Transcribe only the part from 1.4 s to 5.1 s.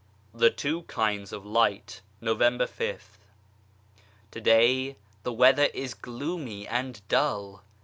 LIGHT November $th. DAY